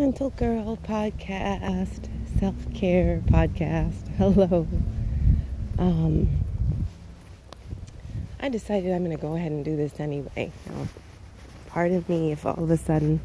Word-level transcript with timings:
Gentle 0.00 0.30
Girl 0.30 0.78
podcast, 0.78 2.08
self 2.38 2.54
care 2.72 3.20
podcast. 3.26 4.08
Hello. 4.16 4.66
Um, 5.78 6.26
I 8.40 8.48
decided 8.48 8.92
I'm 8.92 9.04
going 9.04 9.14
to 9.14 9.20
go 9.20 9.36
ahead 9.36 9.52
and 9.52 9.62
do 9.62 9.76
this 9.76 10.00
anyway. 10.00 10.52
Now, 10.70 10.88
of 11.92 12.08
me 12.08 12.32
if 12.32 12.46
all 12.46 12.64
of 12.64 12.70
a 12.70 12.78
sudden 12.78 13.20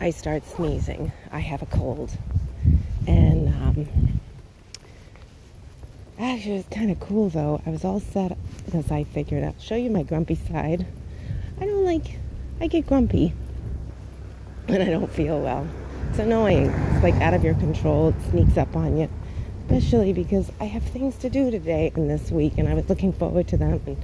I 0.00 0.10
start 0.10 0.44
sneezing. 0.44 1.12
I 1.30 1.38
have 1.38 1.62
a 1.62 1.66
cold. 1.66 2.10
And 3.06 3.48
um, 3.48 4.18
actually, 6.18 6.54
it 6.54 6.66
was 6.66 6.76
kind 6.76 6.90
of 6.90 6.98
cool 6.98 7.28
though. 7.28 7.62
I 7.64 7.70
was 7.70 7.84
all 7.84 8.00
set 8.00 8.36
because 8.64 8.90
I 8.90 9.04
figured 9.04 9.44
out. 9.44 9.60
Show 9.60 9.76
you 9.76 9.88
my 9.88 10.02
grumpy 10.02 10.34
side. 10.34 10.84
I 11.60 11.64
don't 11.64 11.84
like, 11.84 12.18
I 12.60 12.66
get 12.66 12.88
grumpy 12.88 13.32
when 14.66 14.82
I 14.82 14.86
don't 14.86 15.10
feel 15.10 15.40
well. 15.40 15.66
It's 16.10 16.18
annoying. 16.18 16.66
It's 16.66 17.02
like 17.02 17.14
out 17.16 17.34
of 17.34 17.44
your 17.44 17.54
control. 17.54 18.08
It 18.08 18.14
sneaks 18.30 18.56
up 18.56 18.74
on 18.76 18.96
you. 18.96 19.08
Especially 19.62 20.12
because 20.12 20.50
I 20.60 20.64
have 20.64 20.82
things 20.82 21.16
to 21.18 21.30
do 21.30 21.50
today 21.50 21.92
and 21.94 22.08
this 22.08 22.30
week, 22.30 22.54
and 22.58 22.68
I 22.68 22.74
was 22.74 22.88
looking 22.88 23.12
forward 23.12 23.48
to 23.48 23.56
them. 23.56 23.80
And 23.86 23.96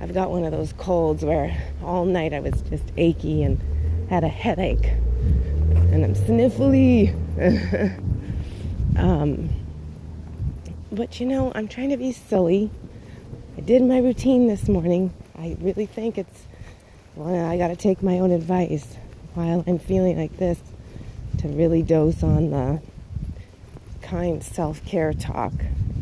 I've 0.00 0.14
got 0.14 0.30
one 0.30 0.44
of 0.44 0.52
those 0.52 0.72
colds 0.74 1.24
where 1.24 1.56
all 1.82 2.04
night 2.04 2.32
I 2.32 2.40
was 2.40 2.60
just 2.62 2.84
achy 2.96 3.42
and 3.42 3.60
had 4.08 4.24
a 4.24 4.28
headache, 4.28 4.86
and 4.86 6.04
I'm 6.04 6.14
sniffly. 6.14 7.12
um, 8.96 9.48
but 10.90 11.20
you 11.20 11.26
know, 11.26 11.52
I'm 11.54 11.68
trying 11.68 11.90
to 11.90 11.96
be 11.96 12.12
silly. 12.12 12.70
I 13.56 13.60
did 13.60 13.82
my 13.82 13.98
routine 13.98 14.46
this 14.46 14.68
morning. 14.68 15.12
I 15.36 15.56
really 15.60 15.86
think 15.86 16.18
it's 16.18 16.44
well, 17.16 17.46
I 17.46 17.58
got 17.58 17.68
to 17.68 17.76
take 17.76 18.00
my 18.02 18.20
own 18.20 18.30
advice 18.30 18.96
while 19.38 19.62
I'm 19.68 19.78
feeling 19.78 20.18
like 20.18 20.36
this 20.38 20.58
to 21.38 21.46
really 21.46 21.80
dose 21.80 22.24
on 22.24 22.50
the 22.50 22.82
kind 24.02 24.42
self 24.42 24.84
care 24.84 25.12
talk. 25.12 25.52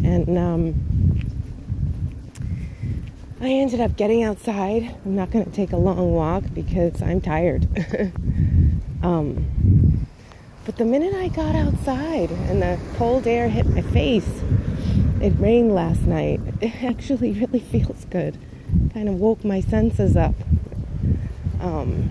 And 0.03 0.39
um, 0.39 0.75
I 3.39 3.49
ended 3.49 3.81
up 3.83 3.95
getting 3.99 4.23
outside. 4.23 4.97
I'm 5.05 5.15
not 5.15 5.31
going 5.31 5.45
to 5.45 5.51
take 5.51 5.73
a 5.73 5.77
long 5.77 6.13
walk 6.13 6.45
because 6.55 7.03
I'm 7.03 7.21
tired. 7.21 7.69
um, 9.03 10.07
but 10.65 10.79
the 10.79 10.87
minute 10.87 11.15
I 11.15 11.29
got 11.29 11.55
outside 11.55 12.31
and 12.31 12.63
the 12.63 12.79
cold 12.97 13.27
air 13.27 13.51
hit 13.51 13.67
my 13.67 13.83
face, 13.83 14.43
it 15.21 15.35
rained 15.39 15.75
last 15.75 16.03
night. 16.03 16.41
It 16.63 16.83
actually 16.83 17.33
really 17.33 17.61
feels 17.61 18.07
good. 18.07 18.39
Kind 18.95 19.11
of 19.11 19.17
woke 19.17 19.45
my 19.45 19.61
senses 19.61 20.17
up. 20.17 20.35
Um, 21.61 22.11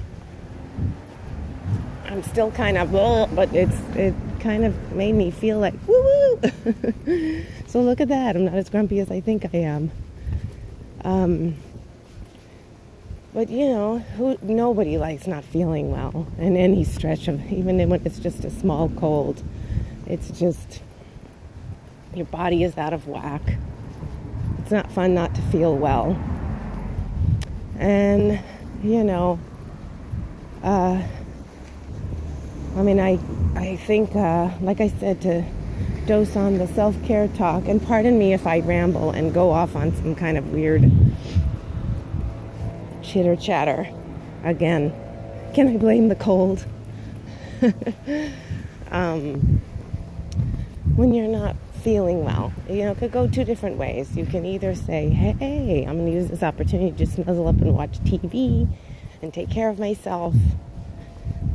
I'm 2.07 2.23
still 2.23 2.51
kind 2.51 2.77
of, 2.77 2.91
but 3.35 3.53
it's 3.53 3.77
it 3.95 4.13
kind 4.39 4.63
of 4.63 4.93
made 4.93 5.13
me 5.13 5.31
feel 5.31 5.59
like 5.59 5.73
woo 5.87 6.01
woo. 6.01 7.45
so 7.67 7.81
look 7.81 7.99
at 7.99 8.09
that. 8.09 8.35
I'm 8.35 8.45
not 8.45 8.53
as 8.53 8.69
grumpy 8.69 8.99
as 8.99 9.09
I 9.09 9.21
think 9.21 9.45
I 9.53 9.57
am. 9.57 9.91
Um, 11.03 11.55
but 13.33 13.49
you 13.49 13.67
know, 13.67 13.99
who, 13.99 14.37
nobody 14.41 14.97
likes 14.97 15.27
not 15.27 15.43
feeling 15.43 15.91
well 15.91 16.27
in 16.37 16.55
any 16.55 16.83
stretch 16.83 17.27
of, 17.27 17.51
even 17.51 17.77
when 17.89 18.01
it's 18.05 18.19
just 18.19 18.45
a 18.45 18.49
small 18.49 18.89
cold. 18.89 19.43
It's 20.07 20.29
just 20.31 20.81
your 22.13 22.25
body 22.27 22.63
is 22.63 22.77
out 22.77 22.93
of 22.93 23.07
whack. 23.07 23.41
It's 24.59 24.71
not 24.71 24.91
fun 24.91 25.13
not 25.15 25.35
to 25.35 25.41
feel 25.41 25.75
well. 25.75 26.17
And 27.77 28.39
you 28.83 29.03
know, 29.03 29.39
uh, 30.63 31.01
I 32.75 32.83
mean, 32.83 32.99
I, 32.99 33.17
I 33.55 33.77
think, 33.77 34.15
uh, 34.15 34.49
like 34.59 34.81
I 34.81 34.89
said, 34.89 35.21
to 35.21 35.45
dose 36.05 36.35
on 36.35 36.57
the 36.57 36.67
self 36.67 37.01
care 37.03 37.27
talk, 37.29 37.67
and 37.67 37.81
pardon 37.81 38.19
me 38.19 38.33
if 38.33 38.45
I 38.45 38.59
ramble 38.59 39.11
and 39.11 39.33
go 39.33 39.51
off 39.51 39.75
on 39.75 39.95
some 39.95 40.13
kind 40.13 40.37
of 40.37 40.51
weird 40.51 40.91
chitter 43.01 43.35
chatter 43.37 43.87
again. 44.43 44.93
Can 45.53 45.69
I 45.69 45.77
blame 45.77 46.09
the 46.09 46.15
cold? 46.15 46.65
um, 48.91 49.61
when 50.95 51.13
you're 51.13 51.27
not 51.27 51.55
feeling 51.81 52.25
well, 52.25 52.51
you 52.67 52.83
know, 52.83 52.91
it 52.91 52.97
could 52.97 53.11
go 53.11 53.27
two 53.27 53.45
different 53.45 53.77
ways. 53.77 54.17
You 54.17 54.25
can 54.25 54.45
either 54.45 54.75
say, 54.75 55.07
hey, 55.09 55.85
I'm 55.87 55.97
going 55.97 56.07
to 56.07 56.11
use 56.11 56.27
this 56.27 56.43
opportunity 56.43 56.91
to 56.91 56.97
just 56.97 57.17
nuzzle 57.17 57.47
up 57.47 57.61
and 57.61 57.73
watch 57.73 57.99
TV 57.99 58.67
and 59.21 59.33
take 59.33 59.49
care 59.49 59.69
of 59.69 59.79
myself. 59.79 60.35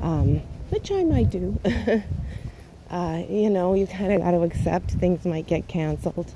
Um, 0.00 0.40
which 0.70 0.90
I 0.90 1.04
might 1.04 1.30
do. 1.30 1.58
uh, 2.90 3.22
you 3.28 3.50
know, 3.50 3.74
you 3.74 3.86
kind 3.86 4.12
of 4.12 4.20
got 4.22 4.30
to 4.32 4.42
accept 4.42 4.92
things 4.92 5.24
might 5.24 5.46
get 5.46 5.68
canceled. 5.68 6.32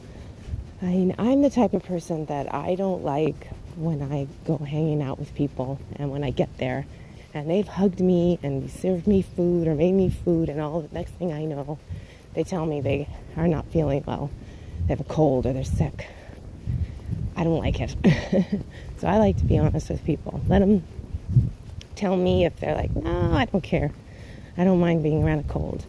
I 0.82 0.86
mean, 0.86 1.14
I'm 1.18 1.42
the 1.42 1.50
type 1.50 1.72
of 1.72 1.82
person 1.82 2.26
that 2.26 2.54
I 2.54 2.74
don't 2.74 3.02
like 3.02 3.48
when 3.76 4.02
I 4.02 4.26
go 4.46 4.58
hanging 4.58 5.02
out 5.02 5.18
with 5.18 5.34
people 5.34 5.78
and 5.96 6.10
when 6.10 6.22
I 6.22 6.30
get 6.30 6.58
there 6.58 6.86
and 7.32 7.50
they've 7.50 7.66
hugged 7.66 8.00
me 8.00 8.38
and 8.42 8.70
served 8.70 9.06
me 9.06 9.22
food 9.22 9.66
or 9.66 9.74
made 9.74 9.92
me 9.92 10.08
food 10.08 10.48
and 10.48 10.60
all 10.60 10.82
the 10.82 10.94
next 10.94 11.12
thing 11.12 11.32
I 11.32 11.44
know, 11.44 11.78
they 12.34 12.44
tell 12.44 12.66
me 12.66 12.80
they 12.80 13.08
are 13.36 13.48
not 13.48 13.66
feeling 13.66 14.04
well. 14.06 14.30
They 14.86 14.94
have 14.94 15.00
a 15.00 15.04
cold 15.04 15.46
or 15.46 15.52
they're 15.52 15.64
sick. 15.64 16.06
I 17.36 17.42
don't 17.44 17.58
like 17.58 17.80
it. 17.80 17.96
so 18.98 19.08
I 19.08 19.18
like 19.18 19.36
to 19.38 19.44
be 19.44 19.58
honest 19.58 19.90
with 19.90 20.04
people. 20.04 20.40
Let 20.46 20.60
them 20.60 20.84
tell 21.96 22.16
me 22.16 22.44
if 22.44 22.60
they're 22.60 22.74
like, 22.74 22.94
no, 22.94 23.32
I 23.32 23.46
don't 23.46 23.62
care. 23.62 23.90
I 24.56 24.64
don't 24.64 24.80
mind 24.80 25.02
being 25.02 25.24
around 25.24 25.40
a 25.40 25.44
cold. 25.44 25.84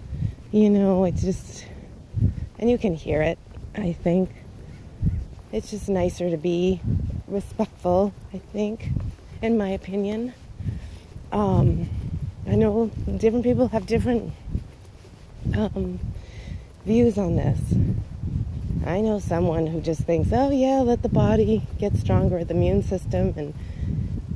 You 0.52 0.70
know, 0.70 1.06
it's 1.06 1.22
just, 1.22 1.66
and 2.58 2.70
you 2.70 2.78
can 2.78 2.96
hear 2.96 3.22
it, 3.22 3.38
I 3.76 3.94
think. 3.94 4.30
It's 5.52 5.70
just 5.70 5.88
nicer 5.88 6.30
to 6.30 6.38
be 6.38 6.82
respectful, 7.28 8.14
I 8.34 8.40
think, 8.40 8.90
in 9.42 9.58
my 9.58 9.70
opinion. 9.70 10.34
Um, 11.32 11.90
I 12.48 12.56
know 12.56 12.88
different 13.18 13.44
people 13.44 13.68
have 13.70 13.86
different 13.86 14.34
um, 15.56 16.00
views 16.86 17.18
on 17.18 17.36
this. 17.36 17.60
I 18.86 19.02
know 19.02 19.20
someone 19.20 19.68
who 19.68 19.82
just 19.82 20.02
thinks, 20.02 20.30
oh, 20.32 20.52
yeah, 20.52 20.82
let 20.82 21.02
the 21.02 21.10
body 21.10 21.64
get 21.80 21.96
stronger, 21.98 22.44
the 22.44 22.54
immune 22.54 22.84
system, 22.84 23.34
and 23.36 23.54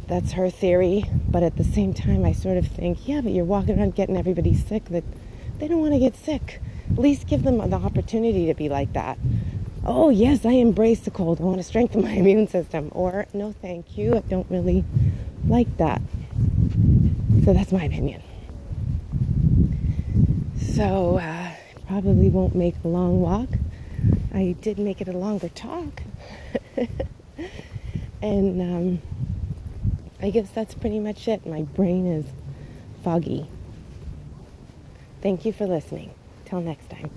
that's 0.09 0.33
her 0.33 0.49
theory. 0.49 1.05
But 1.29 1.43
at 1.43 1.55
the 1.55 1.63
same 1.63 1.93
time, 1.93 2.25
I 2.25 2.33
sort 2.33 2.57
of 2.57 2.67
think, 2.67 3.07
yeah, 3.07 3.21
but 3.21 3.31
you're 3.31 3.45
walking 3.45 3.79
around 3.79 3.95
getting 3.95 4.17
everybody 4.17 4.53
sick 4.55 4.85
that 4.85 5.03
they 5.59 5.67
don't 5.67 5.79
want 5.79 5.93
to 5.93 5.99
get 5.99 6.15
sick. 6.15 6.59
At 6.91 6.97
least 6.97 7.27
give 7.27 7.43
them 7.43 7.57
the 7.69 7.77
opportunity 7.77 8.47
to 8.47 8.53
be 8.55 8.67
like 8.67 8.93
that. 8.93 9.19
Oh, 9.85 10.09
yes, 10.09 10.45
I 10.45 10.51
embrace 10.51 11.01
the 11.01 11.11
cold. 11.11 11.39
I 11.39 11.43
want 11.43 11.57
to 11.57 11.63
strengthen 11.63 12.01
my 12.03 12.11
immune 12.11 12.47
system. 12.47 12.89
Or, 12.91 13.27
no, 13.33 13.53
thank 13.61 13.97
you. 13.97 14.15
I 14.15 14.19
don't 14.21 14.49
really 14.49 14.83
like 15.47 15.77
that. 15.77 16.01
So 17.45 17.53
that's 17.53 17.71
my 17.71 17.83
opinion. 17.83 18.21
So, 20.59 21.17
uh, 21.17 21.51
probably 21.87 22.29
won't 22.29 22.55
make 22.55 22.75
a 22.83 22.87
long 22.87 23.21
walk. 23.21 23.49
I 24.33 24.55
did 24.61 24.79
make 24.79 25.01
it 25.01 25.07
a 25.07 25.17
longer 25.17 25.49
talk. 25.49 26.01
and, 28.21 28.61
um, 28.61 29.01
I 30.21 30.29
guess 30.31 30.49
that's 30.49 30.73
pretty 30.73 30.99
much 30.99 31.27
it. 31.27 31.45
My 31.45 31.61
brain 31.61 32.05
is 32.05 32.25
foggy. 33.03 33.47
Thank 35.21 35.45
you 35.45 35.53
for 35.53 35.65
listening. 35.65 36.13
Till 36.45 36.61
next 36.61 36.89
time. 36.89 37.09